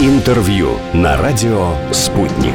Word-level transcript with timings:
Интервью 0.00 0.76
на 0.94 1.16
радио 1.16 1.74
«Спутник». 1.90 2.54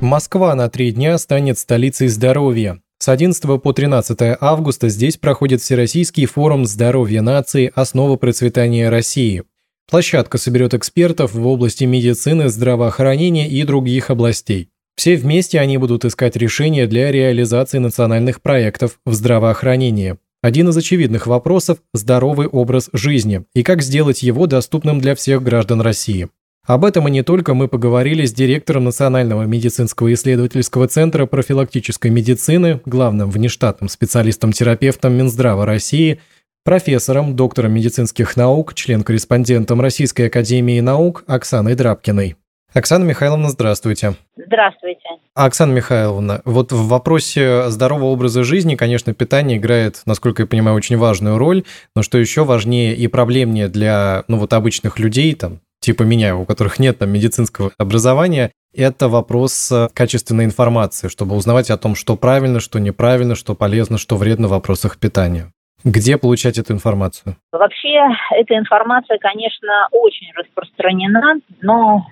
Москва 0.00 0.56
на 0.56 0.68
три 0.68 0.90
дня 0.90 1.16
станет 1.18 1.56
столицей 1.56 2.08
здоровья. 2.08 2.80
С 2.98 3.08
11 3.08 3.62
по 3.62 3.72
13 3.72 4.38
августа 4.40 4.88
здесь 4.88 5.18
проходит 5.18 5.60
Всероссийский 5.60 6.26
форум 6.26 6.66
здоровья 6.66 7.22
нации 7.22 7.70
«Основа 7.76 8.16
процветания 8.16 8.88
России». 8.88 9.44
Площадка 9.88 10.38
соберет 10.38 10.74
экспертов 10.74 11.34
в 11.34 11.46
области 11.46 11.84
медицины, 11.84 12.48
здравоохранения 12.48 13.48
и 13.48 13.62
других 13.62 14.10
областей. 14.10 14.68
Все 14.96 15.14
вместе 15.14 15.60
они 15.60 15.78
будут 15.78 16.04
искать 16.04 16.34
решения 16.34 16.88
для 16.88 17.12
реализации 17.12 17.78
национальных 17.78 18.42
проектов 18.42 18.98
в 19.06 19.12
здравоохранении. 19.12 20.16
Один 20.46 20.68
из 20.68 20.76
очевидных 20.76 21.26
вопросов– 21.26 21.78
здоровый 21.92 22.46
образ 22.46 22.88
жизни 22.92 23.44
и 23.52 23.64
как 23.64 23.82
сделать 23.82 24.22
его 24.22 24.46
доступным 24.46 25.00
для 25.00 25.16
всех 25.16 25.42
граждан 25.42 25.80
России. 25.80 26.28
Об 26.64 26.84
этом 26.84 27.08
и 27.08 27.10
не 27.10 27.24
только 27.24 27.52
мы 27.52 27.66
поговорили 27.66 28.24
с 28.24 28.32
директором 28.32 28.84
Национального 28.84 29.42
медицинского 29.42 30.14
исследовательского 30.14 30.86
центра 30.86 31.26
профилактической 31.26 32.12
медицины, 32.12 32.80
главным 32.86 33.28
внештатным 33.28 33.88
специалистом-терапевтом 33.88 35.14
Минздрава 35.14 35.66
России, 35.66 36.20
профессором, 36.62 37.34
доктором 37.34 37.72
медицинских 37.72 38.36
наук, 38.36 38.74
член-корреспондентом 38.74 39.80
Российской 39.80 40.28
академии 40.28 40.78
наук 40.78 41.24
Оксаной 41.26 41.74
Драбкиной. 41.74 42.36
Оксана 42.76 43.04
Михайловна, 43.04 43.48
здравствуйте. 43.48 44.16
Здравствуйте. 44.36 45.08
Оксана 45.34 45.72
Михайловна, 45.72 46.42
вот 46.44 46.72
в 46.72 46.88
вопросе 46.88 47.70
здорового 47.70 48.08
образа 48.08 48.44
жизни, 48.44 48.74
конечно, 48.74 49.14
питание 49.14 49.56
играет, 49.56 50.02
насколько 50.04 50.42
я 50.42 50.46
понимаю, 50.46 50.76
очень 50.76 50.98
важную 50.98 51.38
роль, 51.38 51.64
но 51.94 52.02
что 52.02 52.18
еще 52.18 52.44
важнее 52.44 52.94
и 52.94 53.06
проблемнее 53.06 53.68
для 53.68 54.24
ну, 54.28 54.36
вот 54.36 54.52
обычных 54.52 54.98
людей, 54.98 55.34
там, 55.34 55.60
типа 55.80 56.02
меня, 56.02 56.36
у 56.36 56.44
которых 56.44 56.78
нет 56.78 56.98
там 56.98 57.08
медицинского 57.08 57.72
образования, 57.78 58.52
это 58.76 59.08
вопрос 59.08 59.72
э, 59.72 59.88
качественной 59.94 60.44
информации, 60.44 61.08
чтобы 61.08 61.34
узнавать 61.34 61.70
о 61.70 61.78
том, 61.78 61.94
что 61.94 62.14
правильно, 62.14 62.60
что 62.60 62.78
неправильно, 62.78 63.36
что 63.36 63.54
полезно, 63.54 63.96
что 63.96 64.16
вредно 64.16 64.48
в 64.48 64.50
вопросах 64.50 64.98
питания. 64.98 65.50
Где 65.82 66.18
получать 66.18 66.58
эту 66.58 66.74
информацию? 66.74 67.36
Вообще, 67.52 68.02
эта 68.32 68.54
информация, 68.54 69.16
конечно, 69.18 69.88
очень 69.92 70.30
распространена, 70.36 71.40
но 71.62 72.04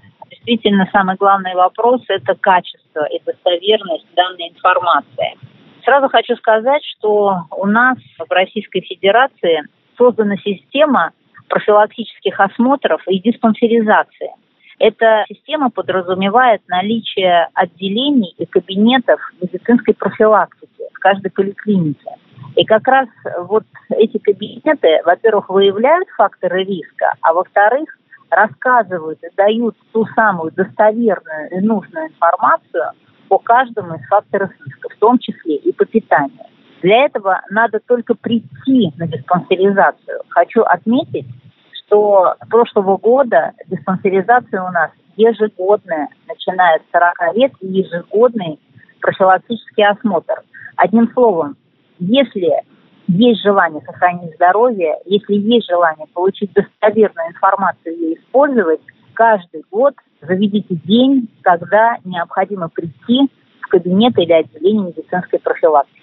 действительно 0.45 0.89
самый 0.93 1.17
главный 1.17 1.55
вопрос– 1.55 2.03
это 2.09 2.35
качество 2.35 3.07
и 3.07 3.21
достоверность 3.25 4.07
данной 4.15 4.51
информации. 4.51 5.37
Сразу 5.85 6.09
хочу 6.09 6.37
сказать, 6.37 6.83
что 6.97 7.45
у 7.51 7.67
нас 7.67 7.99
в 8.19 8.31
Российской 8.31 8.81
Федерации 8.81 9.63
создана 9.97 10.37
система 10.37 11.13
профилактических 11.49 12.39
осмотров 12.41 13.03
и 13.07 13.21
диспансеризации. 13.21 14.31
Эта 14.79 15.25
система 15.29 15.71
подразумевает 15.71 16.63
наличие 16.69 17.49
отделений 17.55 18.35
и 18.39 18.47
кабинетов 18.47 19.21
медицинской 19.41 19.95
профилактики 19.95 20.85
в 20.93 20.99
каждой 20.99 21.31
поликлинике. 21.31 22.11
И 22.57 22.65
как 22.65 22.87
раз 22.89 23.09
вот 23.49 23.65
эти 23.91 24.19
кабинеты, 24.19 25.01
во-первых, 25.05 25.49
выявляют 25.49 26.09
факторы 26.17 26.65
риска, 26.65 27.15
а 27.21 27.35
во-вторых, 27.35 27.89
рассказывают 28.35 29.23
и 29.23 29.29
дают 29.37 29.77
ту 29.93 30.07
самую 30.15 30.53
достоверную 30.53 31.51
и 31.51 31.61
нужную 31.61 32.09
информацию 32.09 32.91
по 33.29 33.39
каждому 33.39 33.95
из 33.97 34.07
факторов 34.07 34.51
риска, 34.65 34.89
в 34.91 34.99
том 34.99 35.19
числе 35.19 35.57
и 35.57 35.73
по 35.73 35.85
питанию. 35.85 36.47
Для 36.83 37.07
этого 37.07 37.41
надо 37.51 37.81
только 37.81 38.15
прийти 38.15 38.93
на 38.99 39.07
диспансеризацию. 39.07 40.21
Хочу 40.29 40.63
отметить, 40.63 41.27
что 41.73 42.35
с 42.45 42.49
прошлого 42.49 42.99
года 42.99 43.53
диспансеризация 43.67 44.63
у 44.63 44.71
нас 44.71 44.91
ежегодная, 45.17 46.09
начиная 46.29 46.81
с 46.81 46.83
40 46.93 47.37
лет, 47.37 47.53
ежегодный 47.61 48.59
профилактический 49.01 49.85
осмотр. 49.85 50.43
Одним 50.77 51.11
словом, 51.13 51.57
если 51.99 52.63
есть 53.09 53.43
желание 53.43 53.83
сохранить 53.83 54.35
здоровье, 54.35 54.97
если 55.05 55.35
есть 55.35 55.69
желание 55.69 56.07
получить 56.13 56.53
достоверную 56.53 57.29
информацию 57.29 57.95
и 57.95 58.15
использовать, 58.15 58.81
каждый 59.15 59.65
год 59.71 59.95
заведите 60.23 60.75
день, 60.85 61.29
когда 61.43 61.97
необходимо 62.05 62.69
прийти 62.69 63.31
в 63.61 63.69
кабинет 63.69 64.19
или 64.19 64.33
отделение 64.33 64.87
медицинской 64.87 65.39
профилактики. 65.39 66.01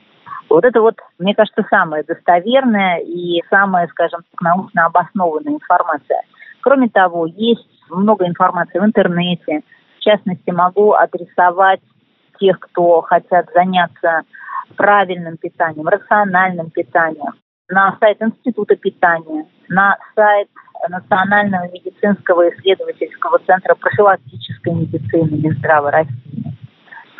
Вот 0.49 0.65
это 0.65 0.81
вот, 0.81 0.95
мне 1.17 1.33
кажется, 1.33 1.65
самая 1.69 2.03
достоверная 2.03 2.99
и 2.99 3.41
самая, 3.49 3.87
скажем 3.87 4.21
так, 4.31 4.41
научно 4.41 4.85
обоснованная 4.85 5.53
информация. 5.53 6.23
Кроме 6.61 6.89
того, 6.89 7.25
есть 7.25 7.67
много 7.89 8.27
информации 8.27 8.79
в 8.79 8.85
интернете. 8.85 9.61
В 9.97 10.01
частности, 10.01 10.49
могу 10.51 10.93
адресовать 10.93 11.79
тех, 12.39 12.59
кто 12.59 13.01
хотят 13.01 13.47
заняться 13.53 14.23
правильным 14.71 15.37
питанием, 15.37 15.87
рациональным 15.87 16.69
питанием 16.69 17.33
на 17.69 17.97
сайт 17.99 18.21
Института 18.21 18.75
питания, 18.75 19.45
на 19.69 19.97
сайт 20.15 20.49
Национального 20.89 21.69
медицинского 21.71 22.49
исследовательского 22.49 23.39
центра 23.45 23.75
профилактической 23.75 24.73
медицины 24.73 25.37
Минздрава 25.37 25.91
России. 25.91 26.57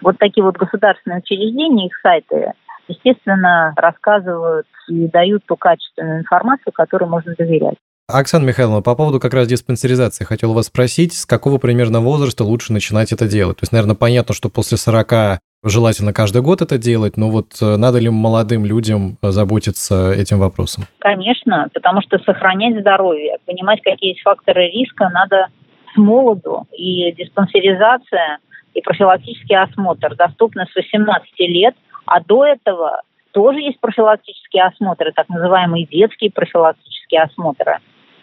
Вот 0.01 0.17
такие 0.17 0.43
вот 0.43 0.57
государственные 0.57 1.19
учреждения, 1.19 1.87
их 1.87 1.93
сайты 2.01 2.53
естественно, 2.91 3.73
рассказывают 3.75 4.67
и 4.89 5.07
дают 5.07 5.45
ту 5.45 5.55
качественную 5.55 6.19
информацию, 6.19 6.73
которой 6.73 7.07
можно 7.07 7.33
доверять. 7.35 7.77
Оксана 8.07 8.43
Михайловна, 8.43 8.81
по 8.81 8.95
поводу 8.95 9.19
как 9.19 9.33
раз 9.33 9.47
диспансеризации 9.47 10.25
хотел 10.25 10.53
вас 10.53 10.65
спросить, 10.65 11.13
с 11.13 11.25
какого 11.25 11.59
примерно 11.59 12.01
возраста 12.01 12.43
лучше 12.43 12.73
начинать 12.73 13.13
это 13.13 13.27
делать? 13.27 13.57
То 13.57 13.63
есть, 13.63 13.71
наверное, 13.71 13.95
понятно, 13.95 14.35
что 14.35 14.49
после 14.49 14.77
40 14.77 15.39
желательно 15.63 16.13
каждый 16.13 16.41
год 16.41 16.61
это 16.61 16.77
делать, 16.77 17.17
но 17.17 17.29
вот 17.29 17.61
э, 17.61 17.77
надо 17.77 17.99
ли 17.99 18.09
молодым 18.09 18.65
людям 18.65 19.17
заботиться 19.21 20.11
этим 20.11 20.39
вопросом? 20.39 20.85
Конечно, 20.99 21.67
потому 21.73 22.01
что 22.01 22.19
сохранять 22.19 22.79
здоровье, 22.79 23.37
понимать, 23.45 23.81
какие 23.81 24.11
есть 24.11 24.21
факторы 24.21 24.69
риска, 24.69 25.09
надо 25.09 25.47
с 25.93 25.97
молоду. 25.97 26.67
И 26.77 27.11
диспансеризация 27.13 28.39
и 28.73 28.81
профилактический 28.81 29.57
осмотр 29.57 30.15
доступны 30.15 30.65
с 30.71 30.75
18 30.75 31.39
лет– 31.39 31.75
а 32.05 32.19
до 32.19 32.45
этого 32.45 33.01
тоже 33.31 33.59
есть 33.59 33.79
профилактические 33.79 34.63
осмотры, 34.63 35.11
так 35.13 35.29
называемые 35.29 35.85
детские 35.85 36.31
профилактические 36.31 37.21
осмотры. 37.21 37.77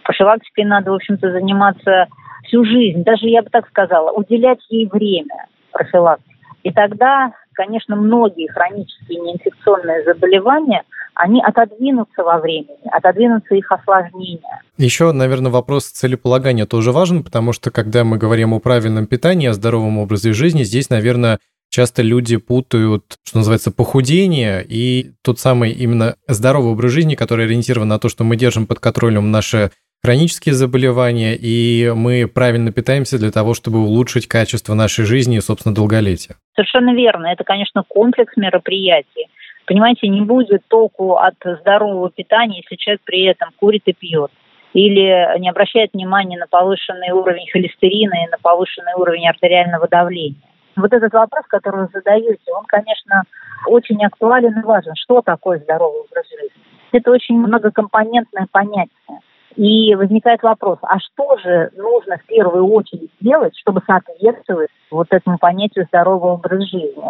Профилактикой 0.05 0.65
надо, 0.65 0.91
в 0.91 0.95
общем-то, 0.95 1.33
заниматься 1.33 2.09
всю 2.45 2.65
жизнь, 2.65 3.03
даже 3.03 3.27
я 3.27 3.43
бы 3.43 3.51
так 3.51 3.67
сказала, 3.69 4.13
уделять 4.13 4.61
ей 4.69 4.87
время 4.87 5.47
профилактики. 5.73 6.37
И 6.69 6.73
тогда, 6.73 7.33
конечно, 7.55 7.97
многие 7.97 8.47
хронические 8.49 9.21
неинфекционные 9.21 10.05
заболевания, 10.05 10.83
они 11.15 11.43
отодвинутся 11.43 12.23
во 12.23 12.39
времени, 12.39 12.87
отодвинутся 12.93 13.55
их 13.55 13.73
осложнения. 13.73 14.61
Еще, 14.77 15.11
наверное, 15.13 15.51
вопрос 15.51 15.87
целеполагания 15.87 16.67
тоже 16.67 16.93
важен, 16.93 17.25
потому 17.25 17.55
что 17.55 17.71
когда 17.71 18.05
мы 18.05 18.19
говорим 18.19 18.53
о 18.53 18.61
правильном 18.61 19.07
питании, 19.07 19.49
о 19.49 19.55
здоровом 19.55 19.97
образе 19.97 20.35
жизни, 20.35 20.63
здесь, 20.63 20.91
наверное, 20.91 21.39
Часто 21.71 22.01
люди 22.01 22.39
путают, 22.39 23.19
что 23.23 23.39
называется, 23.39 23.71
похудение 23.71 24.65
и 24.67 25.13
тот 25.21 25.39
самый 25.39 25.73
именно 25.73 26.17
здоровый 26.27 26.73
образ 26.73 26.93
жизни, 26.93 27.15
который 27.15 27.45
ориентирован 27.45 27.89
на 27.89 27.99
то, 27.99 28.09
что 28.09 28.25
мы 28.25 28.37
держим 28.37 28.67
под 28.67 28.81
контролем 28.81 29.31
наши 29.31 29.71
хронические 30.03 30.55
заболевания, 30.55 31.37
и 31.37 31.93
мы 31.95 32.27
правильно 32.27 32.73
питаемся 32.73 33.19
для 33.19 33.31
того, 33.31 33.55
чтобы 33.55 33.81
улучшить 33.81 34.27
качество 34.27 34.75
нашей 34.75 35.05
жизни 35.05 35.37
и, 35.37 35.41
собственно, 35.41 35.75
долголетия. 35.75 36.37
Совершенно 36.55 36.95
верно. 36.95 37.27
Это, 37.27 37.45
конечно, 37.45 37.83
комплекс 37.87 38.37
мероприятий. 38.37 39.29
Понимаете, 39.67 40.09
не 40.09 40.23
будет 40.23 40.63
толку 40.69 41.17
от 41.17 41.35
здорового 41.61 42.11
питания, 42.11 42.63
если 42.63 42.77
человек 42.77 43.03
при 43.05 43.25
этом 43.27 43.51
курит 43.59 43.83
и 43.87 43.93
пьет 43.93 44.31
или 44.75 45.39
не 45.41 45.49
обращает 45.49 45.91
внимания 45.95 46.39
на 46.39 46.47
повышенный 46.47 47.11
уровень 47.11 47.49
холестерина 47.51 48.25
и 48.25 48.31
на 48.31 48.37
повышенный 48.41 48.93
уровень 48.97 49.27
артериального 49.27 49.89
давления. 49.89 50.41
Вот 50.77 50.93
этот 50.93 51.13
вопрос, 51.13 51.45
который 51.49 51.83
вы 51.83 51.89
задаете, 51.93 52.53
он, 52.55 52.65
конечно, 52.67 53.23
очень 53.67 54.05
актуален 54.05 54.61
и 54.61 54.63
важен. 54.63 54.93
Что 54.95 55.23
такое 55.23 55.59
здоровый 55.59 56.03
образ 56.03 56.27
жизни? 56.29 56.63
Это 56.93 57.11
очень 57.11 57.37
многокомпонентное 57.39 58.47
понятие. 58.53 59.21
И 59.59 59.93
возникает 59.97 60.41
вопрос, 60.45 60.79
а 60.83 61.01
что 61.01 61.37
же 61.39 61.71
нужно 61.77 62.19
в 62.19 62.27
первую 62.27 62.65
очередь 62.69 63.11
сделать, 63.21 63.59
чтобы 63.59 63.83
соответствовать 63.85 64.71
вот 64.89 65.09
этому 65.11 65.37
понятию 65.37 65.85
здорового 65.87 66.35
образа 66.35 66.65
жизни? 66.65 67.03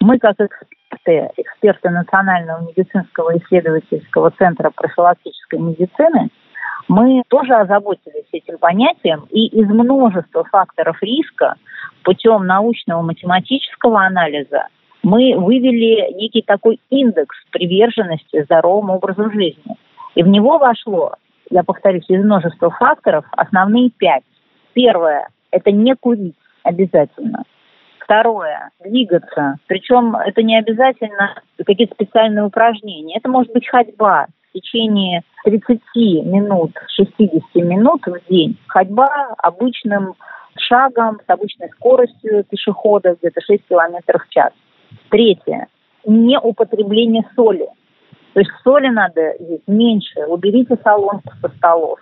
Мы, 0.00 0.18
как 0.18 0.34
эксперты, 0.40 1.30
эксперты 1.36 1.90
Национального 1.90 2.62
медицинского 2.62 3.38
исследовательского 3.38 4.32
центра 4.32 4.72
профилактической 4.74 5.60
медицины, 5.60 6.30
мы 6.88 7.22
тоже 7.28 7.54
озаботились 7.54 8.26
этим 8.32 8.58
понятием, 8.58 9.28
и 9.30 9.46
из 9.46 9.68
множества 9.68 10.42
факторов 10.42 11.00
риска 11.02 11.54
путем 12.02 12.46
научного 12.46 13.02
математического 13.02 14.04
анализа 14.04 14.66
мы 15.04 15.36
вывели 15.38 16.12
некий 16.14 16.42
такой 16.42 16.80
индекс 16.90 17.36
приверженности 17.52 18.42
здоровому 18.42 18.94
образу 18.94 19.30
жизни. 19.30 19.76
И 20.16 20.24
в 20.24 20.26
него 20.26 20.58
вошло 20.58 21.14
я 21.52 21.62
повторюсь, 21.62 22.08
из 22.08 22.24
множества 22.24 22.70
факторов, 22.70 23.24
основные 23.32 23.90
пять. 23.90 24.24
Первое– 24.72 25.28
это 25.50 25.70
не 25.70 25.94
курить 25.94 26.36
обязательно. 26.62 27.44
Второе– 28.00 28.70
двигаться. 28.84 29.56
Причем 29.66 30.16
это 30.16 30.42
не 30.42 30.58
обязательно 30.58 31.42
какие-то 31.64 31.94
специальные 31.94 32.44
упражнения. 32.44 33.18
Это 33.18 33.28
может 33.28 33.52
быть 33.52 33.68
ходьба 33.68 34.26
в 34.48 34.58
течение 34.58 35.22
30 35.44 35.80
минут, 36.24 36.72
60 36.96 37.54
минут 37.56 38.02
в 38.06 38.30
день. 38.30 38.56
Ходьба 38.68 39.34
обычным 39.38 40.14
шагом, 40.56 41.20
с 41.26 41.30
обычной 41.30 41.68
скоростью 41.70 42.44
пешехода, 42.44 43.16
где-то 43.20 43.40
6 43.42 43.68
километров 43.68 44.24
в 44.24 44.28
час. 44.30 44.52
Третье– 45.10 45.68
не 46.06 46.38
употребление 46.38 47.24
соли. 47.36 47.68
То 48.34 48.40
есть 48.40 48.50
соли 48.64 48.88
надо 48.88 49.34
есть 49.38 49.66
меньше. 49.66 50.24
Уберите 50.26 50.76
солонку 50.82 51.32
со 51.40 51.48
столов. 51.56 51.98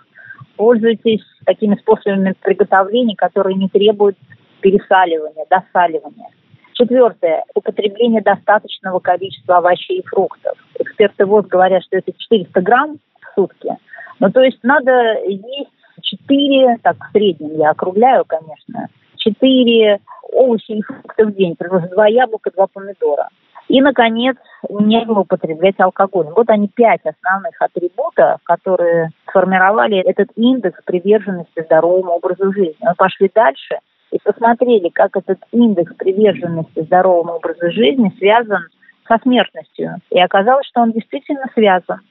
Пользуйтесь 0.55 1.23
такими 1.45 1.75
способами 1.75 2.35
приготовления, 2.41 3.15
которые 3.15 3.55
не 3.55 3.67
требуют 3.67 4.17
пересаливания, 4.61 5.45
досаливания. 5.49 6.29
Четвертое. 6.73 7.43
Употребление 7.53 8.21
достаточного 8.21 8.99
количества 8.99 9.57
овощей 9.57 9.99
и 9.99 10.05
фруктов. 10.05 10.57
Эксперты 10.79 11.25
ВОЗ 11.25 11.47
говорят, 11.47 11.83
что 11.83 11.97
это 11.97 12.11
400 12.13 12.61
грамм 12.61 12.99
в 13.19 13.35
сутки. 13.35 13.75
Ну, 14.19 14.31
то 14.31 14.41
есть 14.41 14.59
надо 14.63 14.91
есть 15.25 15.69
4, 16.01 16.77
так 16.81 16.95
в 16.97 17.11
среднем 17.11 17.57
я 17.57 17.71
округляю, 17.71 18.23
конечно, 18.25 18.87
4 19.17 19.99
овощи 20.33 20.71
и 20.71 20.81
фрукты 20.81 21.25
в 21.25 21.35
день, 21.35 21.55
примерно 21.55 21.87
2 21.89 22.07
яблока, 22.07 22.51
2 22.51 22.67
помидора. 22.67 23.29
И, 23.71 23.81
наконец, 23.81 24.35
не 24.69 25.05
употреблять 25.07 25.79
алкоголь. 25.79 26.27
Вот 26.35 26.49
они 26.49 26.67
пять 26.67 27.01
основных 27.05 27.53
атрибутов, 27.59 28.41
которые 28.43 29.11
сформировали 29.29 29.97
этот 29.99 30.29
индекс 30.35 30.79
приверженности 30.83 31.63
здоровому 31.63 32.11
образу 32.11 32.51
жизни. 32.51 32.75
Мы 32.81 32.93
пошли 32.95 33.31
дальше– 33.33 33.79
и 34.11 34.19
посмотрели, 34.23 34.89
как 34.89 35.15
этот 35.15 35.39
индекс 35.51 35.93
приверженности 35.95 36.81
здоровому 36.83 37.33
образу 37.33 37.71
жизни 37.71 38.13
связан 38.17 38.67
со 39.07 39.17
смертностью. 39.19 39.95
И 40.09 40.19
оказалось, 40.19 40.67
что 40.67 40.81
он 40.81 40.91
действительно 40.91 41.45
связан. 41.53 42.01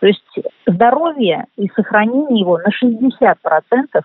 То 0.00 0.06
есть 0.06 0.38
здоровье 0.66 1.46
и 1.56 1.68
сохранение 1.74 2.40
его 2.40 2.58
на 2.58 2.68
60% 2.68 3.34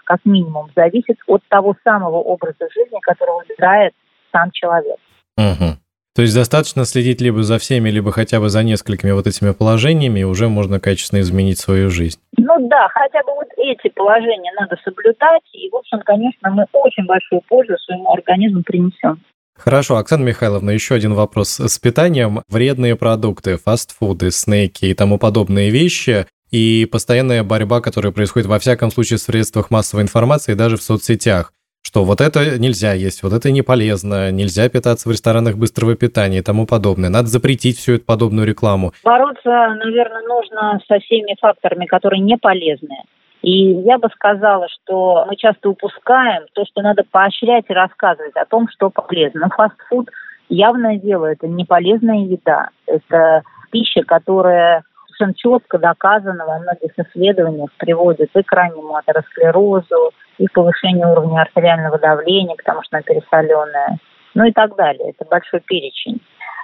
как 0.06 0.20
минимум 0.24 0.70
зависит 0.76 1.18
от 1.28 1.42
того 1.50 1.76
самого 1.84 2.18
образа 2.18 2.70
жизни, 2.74 3.00
который 3.02 3.46
выбирает 3.46 3.94
сам 4.32 4.50
человек. 4.52 4.98
Угу. 5.38 5.81
То 6.22 6.24
есть 6.24 6.36
достаточно 6.36 6.86
следить 6.86 7.20
либо 7.20 7.42
за 7.42 7.58
всеми, 7.58 7.90
либо 7.90 8.12
хотя 8.12 8.40
бы 8.40 8.50
за 8.50 8.62
несколькими 8.62 9.10
вот 9.10 9.26
этими 9.26 9.54
положениями, 9.54 10.20
и 10.20 10.24
уже 10.24 10.50
можно 10.50 10.80
качественно 10.80 11.22
изменить 11.22 11.58
свою 11.58 11.90
жизнь. 11.90 12.20
Ну 12.38 12.70
да, 12.70 12.90
хотя 12.90 13.24
бы 13.24 13.34
вот 13.34 13.48
эти 13.58 13.90
положения 13.90 14.52
надо 14.56 14.78
соблюдать, 14.84 15.42
и, 15.54 15.68
в 15.72 15.76
общем, 15.76 15.98
конечно, 16.06 16.52
мы 16.52 16.68
очень 16.74 17.08
большую 17.08 17.42
пользу 17.50 17.76
своему 17.80 18.14
организму 18.14 18.62
принесем. 18.62 19.20
Хорошо, 19.58 19.96
Оксана 19.96 20.24
Михайловна, 20.24 20.70
еще 20.70 20.94
один 20.94 21.16
вопрос. 21.16 21.60
С 21.60 21.80
питанием 21.80 22.44
вредные 22.50 22.96
продукты, 22.96 23.58
фастфуды, 23.58 24.30
снеки 24.30 24.86
и 24.86 24.94
тому 24.94 25.18
подобные 25.18 25.72
вещи 25.72 26.28
и 26.52 26.88
постоянная 26.92 27.44
борьба, 27.44 27.82
которая 27.82 28.12
происходит 28.12 28.48
во 28.48 28.60
всяком 28.60 28.92
случае 28.92 29.18
в 29.18 29.22
средствах 29.22 29.72
массовой 29.72 30.04
информации 30.04 30.54
даже 30.54 30.78
в 30.78 30.84
соцсетях 30.84 31.52
что 31.82 32.04
вот 32.04 32.22
это 32.22 32.60
нельзя 32.60 32.94
есть, 32.94 33.24
вот 33.24 33.34
это 33.34 33.52
не 33.52 33.62
полезно, 33.62 34.32
нельзя 34.32 34.70
питаться 34.70 35.10
в 35.10 35.12
ресторанах 35.12 35.58
быстрого 35.58 35.96
питания 35.96 36.40
и 36.40 36.44
тому 36.44 36.66
подобное. 36.66 37.10
Надо 37.10 37.28
запретить 37.28 37.78
всю 37.78 37.96
эту 37.96 38.06
подобную 38.06 38.48
рекламу. 38.48 38.94
Бороться, 39.04 39.50
наверное, 39.50 40.22
нужно 40.28 40.80
со 40.88 41.00
всеми 41.00 41.36
факторами, 41.40 41.86
которые 41.86 42.22
не 42.22 42.38
полезны. 42.38 43.04
И 43.42 43.72
я 43.82 43.98
бы 43.98 44.08
сказала, 44.14 44.68
что 44.70 45.26
мы 45.28 45.36
часто 45.36 45.70
упускаем 45.70 46.44
то, 46.54 46.64
что 46.66 46.82
надо 46.82 47.04
поощрять 47.10 47.66
и 47.70 47.74
рассказывать 47.74 48.36
о 48.36 48.46
том, 48.46 48.68
что 48.70 48.92
полезно. 48.92 49.50
Фастфуд 49.50 50.10
явное 50.50 50.98
дело, 50.98 51.26
это 51.26 51.48
не 51.48 51.66
полезная 51.66 52.20
еда. 52.20 52.70
Это 52.86 53.42
пища, 53.72 54.04
которая 54.04 54.84
совершенно 55.08 55.34
четко 55.34 55.78
доказано 55.80 56.46
во 56.46 56.60
многих 56.60 56.92
исследованиях 56.98 57.70
приводит 57.78 58.30
и 58.36 58.44
к 58.44 58.52
раннему 58.52 58.96
атеросклерозу, 58.96 60.12
и 60.42 60.48
к 60.48 60.54
повышению 60.54 61.12
уровня 61.12 61.42
артериального 61.42 62.00
давления, 62.00 62.56
потому 62.56 62.82
что 62.84 62.98
она 62.98 63.04
пересоленная, 63.04 63.98
ну 64.34 64.46
и 64.46 64.52
так 64.52 64.76
далее. 64.76 65.12
Это 65.12 65.30
большой 65.30 65.60
перечень 65.62 66.20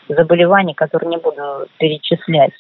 заболеваний, 0.10 0.74
которые 0.74 1.10
не 1.10 1.18
буду 1.18 1.68
перечислять. 1.78 2.54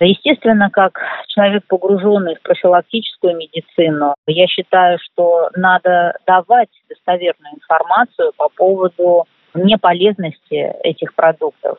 Естественно, 0.00 0.70
как 0.70 0.98
человек, 1.28 1.62
погруженный 1.68 2.34
в 2.34 2.42
профилактическую 2.42 3.36
медицину, 3.36 4.14
я 4.26 4.46
считаю, 4.48 4.98
что 4.98 5.50
надо 5.54 6.18
давать 6.26 6.70
достоверную 6.88 7.54
информацию 7.54 8.32
по 8.36 8.48
поводу 8.48 9.26
неполезности 9.54 10.74
этих 10.82 11.14
продуктов, 11.14 11.78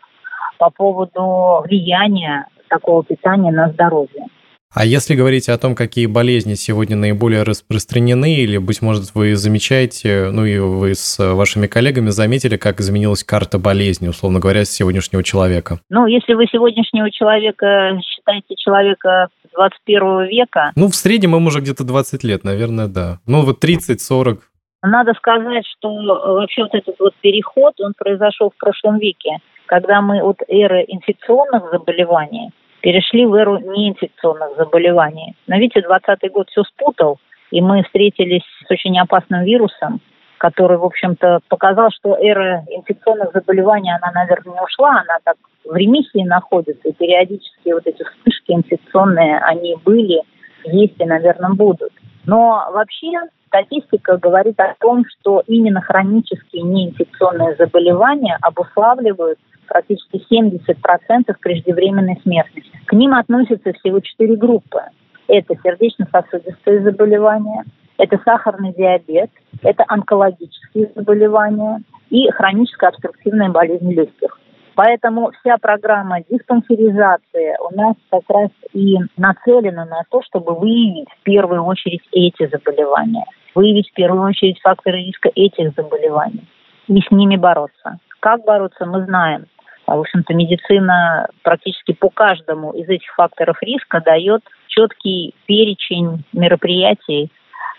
по 0.57 0.69
поводу 0.69 1.61
влияния 1.67 2.47
такого 2.69 3.03
питания 3.03 3.51
на 3.51 3.69
здоровье. 3.69 4.27
А 4.75 4.83
если 4.83 5.15
говорить 5.15 5.47
о 5.47 5.57
том, 5.57 5.73
какие 5.73 6.05
болезни 6.05 6.55
сегодня 6.55 6.97
наиболее 6.97 7.43
распространены, 7.43 8.35
или, 8.35 8.57
быть 8.57 8.81
может, 8.81 9.15
вы 9.15 9.37
замечаете, 9.37 10.31
ну 10.33 10.43
и 10.43 10.59
вы 10.59 10.95
с 10.95 11.17
вашими 11.17 11.67
коллегами 11.67 12.09
заметили, 12.09 12.57
как 12.57 12.81
изменилась 12.81 13.23
карта 13.23 13.57
болезни, 13.57 14.09
условно 14.09 14.41
говоря, 14.41 14.65
с 14.65 14.69
сегодняшнего 14.69 15.23
человека? 15.23 15.79
Ну, 15.89 16.07
если 16.07 16.33
вы 16.33 16.47
сегодняшнего 16.51 17.09
человека 17.09 17.97
считаете 18.03 18.55
человека 18.57 19.29
21 19.53 20.25
века... 20.25 20.73
Ну, 20.75 20.89
в 20.89 20.95
среднем 20.95 21.35
ему 21.35 21.47
уже 21.47 21.61
где-то 21.61 21.85
20 21.85 22.25
лет, 22.25 22.43
наверное, 22.43 22.87
да. 22.87 23.19
Ну, 23.25 23.45
вот 23.45 23.63
30-40. 23.63 24.39
Надо 24.83 25.13
сказать, 25.13 25.63
что 25.77 25.87
вообще 25.89 26.63
вот 26.63 26.75
этот 26.75 26.95
вот 26.99 27.13
переход, 27.21 27.79
он 27.79 27.93
произошел 27.97 28.49
в 28.49 28.59
прошлом 28.59 28.99
веке, 28.99 29.37
когда 29.67 30.01
мы 30.01 30.21
от 30.21 30.41
эры 30.49 30.83
инфекционных 30.85 31.63
заболеваний 31.71 32.51
перешли 32.85 33.25
в 33.25 33.33
эру 33.33 33.57
неинфекционных 33.57 34.57
заболеваний. 34.57 35.35
Но 35.47 35.57
видите, 35.57 35.81
20 35.81 36.31
год 36.31 36.47
все 36.51 36.61
спутал, 36.65 37.17
и 37.49 37.59
мы 37.59 37.81
встретились 37.81 38.43
с 38.63 38.69
очень 38.69 38.99
опасным 38.99 39.43
вирусом, 39.43 40.01
который, 40.37 40.77
в 40.77 40.85
общем-то, 40.85 41.39
показал, 41.49 41.89
что 41.89 42.15
эра 42.15 42.63
инфекционных 42.69 43.31
заболеваний, 43.33 43.89
она, 43.89 44.11
наверное, 44.13 44.53
не 44.53 44.61
ушла, 44.61 45.01
она 45.01 45.17
так 45.23 45.35
в 45.67 45.75
ремиссии 45.75 46.23
находится, 46.27 46.87
и 46.87 46.93
периодически 46.93 47.73
вот 47.73 47.87
эти 47.87 48.03
вспышки 48.03 48.51
инфекционные, 48.51 49.39
они 49.39 49.75
были, 49.83 50.21
есть 50.65 50.99
и, 50.99 51.05
наверное, 51.05 51.55
будут. 51.55 51.91
Но 52.27 52.69
вообще 52.71 53.13
статистика 53.47 54.17
говорит 54.17 54.59
о 54.59 54.75
том, 54.79 55.05
что 55.07 55.41
именно 55.47 55.81
хронические 55.81 56.61
неинфекционные 56.61 57.55
заболевания 57.55 58.37
обуславливают 58.43 59.39
практически 59.67 60.21
70% 60.31 61.35
преждевременной 61.39 62.19
смертности. 62.23 62.71
К 62.85 62.93
ним 62.93 63.13
относятся 63.13 63.73
всего 63.73 63.99
четыре 63.99 64.35
группы. 64.35 64.81
Это 65.27 65.55
сердечно-сосудистые 65.63 66.81
заболевания, 66.81 67.63
это 67.97 68.19
сахарный 68.23 68.73
диабет, 68.73 69.31
это 69.63 69.83
онкологические 69.87 70.91
заболевания 70.95 71.81
и 72.09 72.29
хроническая 72.31 72.89
обструктивная 72.89 73.49
болезнь 73.49 73.91
легких. 73.91 74.39
Поэтому 74.75 75.31
вся 75.39 75.57
программа 75.57 76.19
диспансеризации 76.29 77.55
у 77.61 77.75
нас 77.75 77.95
как 78.11 78.23
раз 78.29 78.49
и 78.73 78.97
нацелена 79.17 79.85
на 79.85 80.03
то, 80.09 80.21
чтобы 80.23 80.53
выявить 80.53 81.09
в 81.09 81.23
первую 81.23 81.63
очередь 81.63 82.03
эти 82.11 82.47
заболевания, 82.47 83.25
выявить 83.55 83.89
в 83.89 83.93
первую 83.93 84.23
очередь 84.23 84.59
факторы 84.61 84.97
риска 84.97 85.29
этих 85.33 85.73
заболеваний 85.75 86.45
и 86.87 87.01
с 87.01 87.09
ними 87.09 87.37
бороться. 87.37 87.99
Как 88.19 88.43
бороться, 88.43 88.85
мы 88.85 89.05
знаем. 89.05 89.45
А, 89.87 89.95
в 89.95 89.99
общем-то, 89.99 90.33
медицина 90.33 91.27
практически 91.43 91.93
по 91.93 92.09
каждому 92.09 92.71
из 92.71 92.89
этих 92.89 93.13
факторов 93.15 93.57
риска 93.61 94.01
дает 94.03 94.41
четкий 94.67 95.33
перечень 95.45 96.23
мероприятий, 96.33 97.31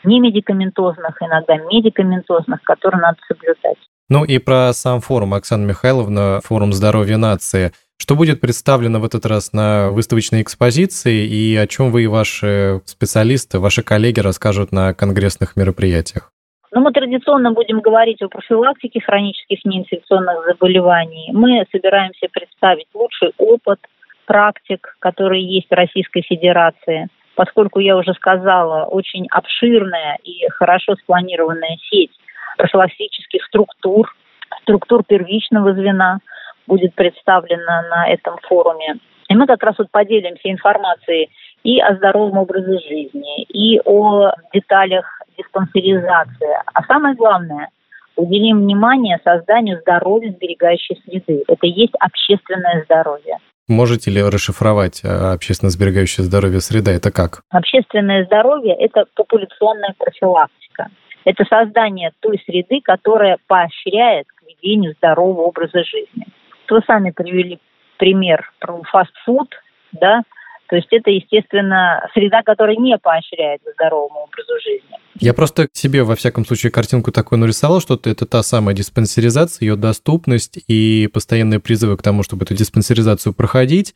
не 0.04 0.20
медикаментозных, 0.20 1.20
иногда 1.20 1.56
медикаментозных, 1.56 2.62
которые 2.62 3.00
надо 3.00 3.18
соблюдать. 3.26 3.78
Ну 4.08 4.24
и 4.24 4.38
про 4.38 4.72
сам 4.72 5.00
форум, 5.00 5.34
Оксана 5.34 5.66
Михайловна, 5.66 6.40
форум 6.44 6.72
здоровья 6.72 7.16
нации. 7.16 7.72
Что 7.98 8.14
будет 8.14 8.40
представлено 8.40 9.00
в 9.00 9.04
этот 9.04 9.26
раз 9.26 9.52
на 9.52 9.90
выставочной 9.90 10.42
экспозиции 10.42 11.26
и 11.26 11.56
о 11.56 11.66
чем 11.66 11.90
вы 11.90 12.04
и 12.04 12.06
ваши 12.06 12.82
специалисты, 12.84 13.58
ваши 13.58 13.82
коллеги 13.82 14.20
расскажут 14.20 14.70
на 14.70 14.94
конгрессных 14.94 15.56
мероприятиях? 15.56 16.30
Но 16.72 16.80
мы 16.80 16.92
традиционно 16.92 17.52
будем 17.52 17.80
говорить 17.80 18.22
о 18.22 18.28
профилактике 18.28 19.00
хронических 19.00 19.64
неинфекционных 19.64 20.44
заболеваний. 20.46 21.30
Мы 21.32 21.64
собираемся 21.70 22.28
представить 22.30 22.88
лучший 22.94 23.32
опыт 23.38 23.78
практик, 24.26 24.96
которые 24.98 25.44
есть 25.44 25.68
в 25.68 25.74
Российской 25.74 26.22
Федерации. 26.22 27.08
Поскольку 27.36 27.80
я 27.80 27.96
уже 27.96 28.14
сказала, 28.14 28.84
очень 28.84 29.26
обширная 29.30 30.18
и 30.24 30.48
хорошо 30.50 30.96
спланированная 30.96 31.76
сеть 31.90 32.12
профилактических 32.56 33.44
структур, 33.44 34.14
структур 34.62 35.04
первичного 35.04 35.74
звена 35.74 36.18
будет 36.66 36.94
представлена 36.94 37.82
на 37.90 38.08
этом 38.08 38.38
форуме. 38.42 38.96
И 39.28 39.34
мы 39.34 39.46
как 39.46 39.62
раз 39.62 39.76
вот 39.78 39.90
поделимся 39.90 40.50
информацией 40.50 41.30
и 41.62 41.80
о 41.80 41.94
здоровом 41.96 42.38
образе 42.38 42.78
жизни, 42.78 43.42
и 43.42 43.80
о 43.84 44.32
деталях 44.52 45.15
диспансеризации. 45.36 46.56
А 46.72 46.82
самое 46.84 47.14
главное, 47.14 47.68
уделим 48.16 48.60
внимание 48.60 49.18
созданию 49.24 49.80
здоровья 49.80 50.32
сберегающей 50.32 51.00
среды. 51.04 51.44
Это 51.46 51.66
есть 51.66 51.94
общественное 52.00 52.84
здоровье. 52.84 53.38
Можете 53.68 54.12
ли 54.12 54.22
расшифровать 54.22 55.02
э, 55.04 55.08
общественно 55.08 55.70
сберегающее 55.70 56.24
здоровье 56.24 56.60
среда? 56.60 56.92
Это 56.92 57.10
как? 57.10 57.42
Общественное 57.50 58.24
здоровье– 58.24 58.74
это 58.78 59.06
популяционная 59.16 59.94
профилактика. 59.98 60.88
Это 61.24 61.44
создание 61.50 62.12
той 62.20 62.40
среды, 62.46 62.80
которая 62.82 63.38
поощряет 63.48 64.26
к 64.28 64.42
ведению 64.46 64.94
здорового 64.98 65.42
образа 65.42 65.82
жизни. 65.82 66.26
Вы 66.70 66.80
сами 66.86 67.10
привели 67.10 67.58
пример 67.98 68.52
про 68.60 68.80
фастфуд, 68.84 69.48
да, 69.92 70.22
то 70.68 70.76
есть 70.76 70.88
это, 70.90 71.10
естественно, 71.10 72.08
среда, 72.14 72.42
которая 72.42 72.76
не 72.76 72.96
поощряет 72.98 73.60
здоровому 73.74 74.20
образу 74.20 74.52
жизни. 74.62 74.96
Я 75.18 75.32
просто 75.32 75.68
себе, 75.72 76.02
во 76.02 76.14
всяком 76.14 76.44
случае, 76.44 76.70
картинку 76.70 77.12
такую 77.12 77.38
нарисовал, 77.38 77.80
что 77.80 77.94
это 77.94 78.26
та 78.26 78.42
самая 78.42 78.74
диспансеризация, 78.74 79.66
ее 79.66 79.76
доступность 79.76 80.58
и 80.68 81.08
постоянные 81.12 81.60
призывы 81.60 81.96
к 81.96 82.02
тому, 82.02 82.22
чтобы 82.22 82.44
эту 82.44 82.54
диспансеризацию 82.54 83.32
проходить, 83.34 83.94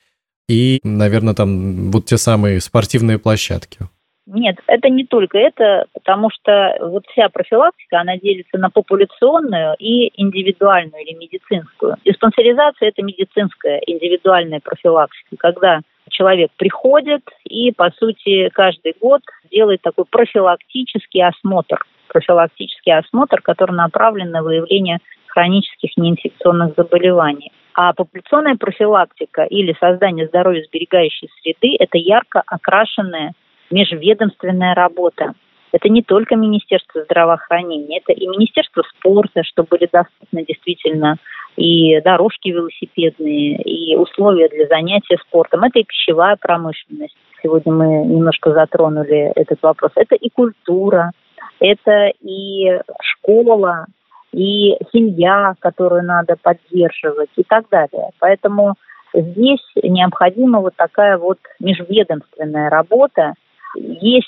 и, 0.48 0.80
наверное, 0.82 1.34
там 1.34 1.90
вот 1.90 2.06
те 2.06 2.16
самые 2.16 2.60
спортивные 2.60 3.18
площадки. 3.18 3.80
Нет, 4.26 4.58
это 4.68 4.88
не 4.88 5.04
только 5.04 5.38
это, 5.38 5.86
потому 5.92 6.30
что 6.30 6.76
вот 6.80 7.04
вся 7.08 7.28
профилактика, 7.28 8.00
она 8.00 8.16
делится 8.16 8.58
на 8.58 8.70
популяционную 8.70 9.74
и 9.78 10.10
индивидуальную 10.20 11.02
или 11.02 11.14
медицинскую. 11.16 11.96
Диспансеризация– 12.04 12.88
это 12.90 13.02
медицинская 13.02 13.80
индивидуальная 13.86 14.60
профилактика, 14.60 15.36
когда 15.36 15.80
человек 16.10 16.50
приходит 16.56 17.22
и, 17.44 17.72
по 17.72 17.90
сути, 17.98 18.48
каждый 18.50 18.94
год 19.00 19.22
делает 19.50 19.82
такой 19.82 20.04
профилактический 20.04 21.22
осмотр. 21.24 21.84
Профилактический 22.08 22.92
осмотр, 22.92 23.40
который 23.40 23.76
направлен 23.76 24.30
на 24.30 24.42
выявление 24.42 24.98
хронических 25.28 25.96
неинфекционных 25.96 26.74
заболеваний. 26.76 27.52
А 27.74 27.92
популяционная 27.92 28.56
профилактика 28.56 29.44
или 29.44 29.76
создание 29.78 30.26
здоровья 30.26 30.62
сберегающей 30.64 31.28
среды– 31.40 31.76
это 31.78 31.98
ярко 31.98 32.42
окрашенная 32.46 33.32
межведомственная 33.70 34.74
работа. 34.74 35.34
Это 35.72 35.88
не 35.88 36.02
только 36.02 36.34
Министерство 36.34 37.04
здравоохранения, 37.04 37.98
это 37.98 38.12
и 38.12 38.26
Министерство 38.26 38.82
спорта, 38.82 39.44
чтобы 39.44 39.68
были 39.70 39.88
доступны 39.92 40.44
действительно 40.44 41.16
и 41.56 42.00
дорожки 42.00 42.48
велосипедные, 42.48 43.56
и 43.62 43.96
условия 43.96 44.48
для 44.48 44.66
занятия 44.66 45.18
спортом. 45.26 45.64
Это 45.64 45.80
и 45.80 45.84
пищевая 45.84 46.36
промышленность. 46.36 47.16
Сегодня 47.42 47.72
мы 47.72 47.86
немножко 48.04 48.52
затронули 48.52 49.32
этот 49.34 49.62
вопрос. 49.62 49.92
Это 49.96 50.14
и 50.14 50.28
культура, 50.30 51.12
это 51.58 52.12
и 52.20 52.80
школа, 53.02 53.86
и 54.32 54.76
семья, 54.92 55.54
которую 55.58 56.04
надо 56.04 56.36
поддерживать 56.40 57.30
и 57.36 57.42
так 57.42 57.68
далее. 57.70 58.10
Поэтому 58.18 58.74
здесь 59.12 59.64
необходима 59.82 60.60
вот 60.60 60.74
такая 60.76 61.18
вот 61.18 61.38
межведомственная 61.58 62.70
работа, 62.70 63.34
есть 63.76 64.26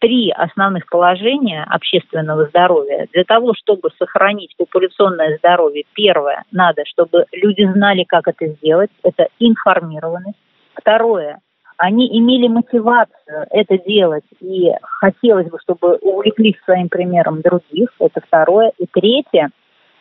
три 0.00 0.30
основных 0.30 0.86
положения 0.88 1.64
общественного 1.68 2.46
здоровья. 2.46 3.06
Для 3.12 3.24
того, 3.24 3.54
чтобы 3.54 3.90
сохранить 3.98 4.54
популяционное 4.56 5.38
здоровье, 5.38 5.84
первое, 5.94 6.44
надо, 6.52 6.82
чтобы 6.86 7.26
люди 7.32 7.70
знали, 7.72 8.04
как 8.04 8.28
это 8.28 8.46
сделать. 8.46 8.90
Это 9.02 9.28
информированность. 9.38 10.38
Второе, 10.74 11.40
они 11.76 12.18
имели 12.18 12.48
мотивацию 12.48 13.46
это 13.50 13.78
делать, 13.78 14.24
и 14.40 14.72
хотелось 14.82 15.48
бы, 15.48 15.58
чтобы 15.60 15.96
увлеклись 15.96 16.56
своим 16.64 16.88
примером 16.88 17.40
других. 17.40 17.90
Это 17.98 18.20
второе. 18.20 18.72
И 18.78 18.86
третье, 18.86 19.50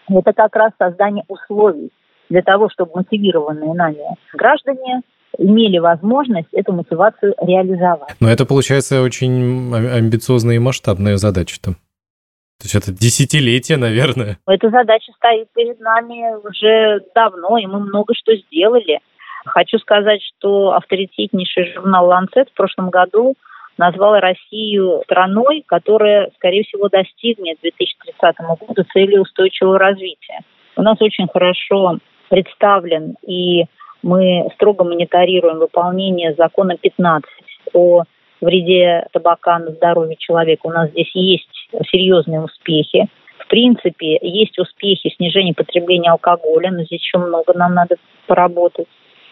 это 0.10 0.34
как 0.34 0.56
раз 0.56 0.72
создание 0.78 1.24
условий 1.28 1.92
для 2.30 2.42
того, 2.42 2.70
чтобы 2.70 2.92
мотивированные 2.96 3.74
нами 3.74 4.04
граждане 4.34 5.02
имели 5.38 5.78
возможность 5.80 6.54
эту 6.54 6.74
мотивацию 6.74 7.34
реализовать. 7.42 8.16
Но 8.20 8.30
это 8.30 8.46
получается 8.46 9.02
очень 9.02 9.74
амбициозная 9.74 10.56
и 10.56 10.60
масштабная 10.60 11.18
задача-то. 11.18 11.74
То 11.74 12.66
есть 12.66 12.75
это 12.75 12.92
десятилетие, 12.94 13.78
наверное. 13.78 14.38
Эта 14.48 14.70
задача 14.70 15.12
стоит 15.18 15.48
перед 15.54 15.80
нами 15.80 16.36
уже 16.48 17.02
давно, 17.13 17.58
и 17.58 17.66
мы 17.66 17.80
много 17.80 18.13
что 18.16 18.36
сделали. 18.36 19.00
Хочу 19.46 19.78
сказать, 19.80 20.22
что 20.24 20.74
авторитетнейший 20.74 21.74
журнал 21.74 22.08
«Ланцет» 22.08 22.50
в 22.50 22.54
прошлом 22.54 22.90
году 22.90 23.36
назвал 23.78 24.20
Россию 24.20 25.02
страной, 25.04 25.63
которая, 25.66 26.30
скорее 26.36 26.63
всего, 26.63 26.88
достигнет 26.90 27.58
к 27.58 27.62
2030 27.62 28.38
году 28.60 28.84
цели 28.94 29.18
устойчивого 29.18 29.78
развития. 29.78 30.40
У 30.75 30.82
нас 30.82 31.02
очень 31.02 31.28
хорошо 31.28 31.98
представлен 32.30 33.16
и 33.28 33.66
мы 34.03 34.50
строго 34.55 34.83
мониторируем 34.83 35.60
выполнение 35.60 36.36
закона 36.36 36.77
15 36.77 37.29
о 37.74 38.03
вреде 38.41 39.07
табака 39.12 39.57
на 39.60 39.72
здоровье 39.72 40.17
человека. 40.17 40.67
У 40.67 40.72
нас 40.72 40.91
здесь 40.91 41.10
есть 41.13 41.69
серьезные 41.91 42.41
успехи. 42.41 43.07
В 43.39 43.48
принципе, 43.48 44.19
есть 44.22 44.60
успехи 44.60 45.13
снижения 45.15 45.53
потребления 45.53 46.12
алкоголя, 46.12 46.72
но 46.72 46.83
здесь 46.83 47.01
еще 47.01 47.17
много 47.17 47.53
нам 47.53 47.74
надо 47.74 47.95
поработать. 48.27 48.88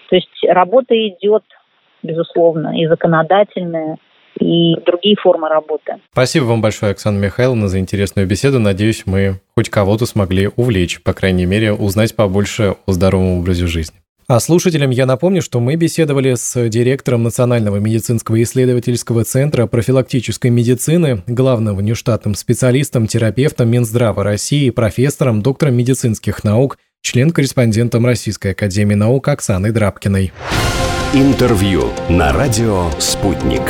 То 0.09 0.15
есть 0.15 0.29
работа 0.47 0.95
идет, 1.07 1.43
безусловно, 2.03 2.79
и 2.79 2.87
законодательная, 2.87 3.97
и 4.39 4.75
другие 4.85 5.15
формы 5.17 5.49
работы. 5.49 5.97
Спасибо 6.11 6.45
вам 6.45 6.61
большое, 6.61 6.91
Оксана 6.91 7.17
Михайловна, 7.17 7.67
за 7.67 7.79
интересную 7.79 8.27
беседу. 8.27 8.59
Надеюсь, 8.59 9.05
мы 9.05 9.39
хоть 9.55 9.69
кого-то 9.69 10.05
смогли 10.05 10.49
увлечь, 10.55 11.01
по 11.03 11.13
крайней 11.13 11.45
мере, 11.45 11.73
узнать 11.73 12.15
побольше 12.15 12.75
о 12.85 12.91
здоровом 12.91 13.39
образе 13.39 13.67
жизни. 13.67 13.97
А 14.33 14.39
слушателям 14.39 14.91
я 14.91 15.05
напомню, 15.05 15.41
что 15.41 15.59
мы 15.59 15.75
беседовали 15.75 16.35
с 16.35 16.69
директором 16.69 17.23
Национального 17.23 17.75
медицинского 17.75 18.41
исследовательского 18.41 19.25
центра 19.25 19.67
профилактической 19.67 20.49
медицины, 20.49 21.21
главным 21.27 21.75
внештатным 21.75 22.35
специалистом, 22.35 23.07
терапевтом 23.07 23.67
Минздрава 23.67 24.23
России, 24.23 24.69
профессором, 24.69 25.41
доктором 25.41 25.75
медицинских 25.75 26.45
наук, 26.45 26.77
член-корреспондентом 27.01 28.05
Российской 28.05 28.53
академии 28.53 28.95
наук 28.95 29.27
Оксаной 29.27 29.71
Драбкиной. 29.71 30.31
Интервью 31.13 31.89
на 32.07 32.31
радио 32.31 32.89
«Спутник». 32.99 33.63